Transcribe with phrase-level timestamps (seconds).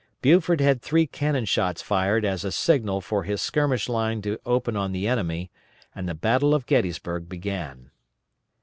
[0.23, 4.75] Buford had three cannon shots fired as a signal for his skirmish line to open
[4.75, 5.51] on the enemy,
[5.93, 7.91] and the battle of Gettysburg began.